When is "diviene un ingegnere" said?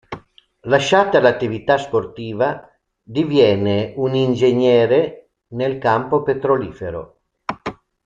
3.03-5.29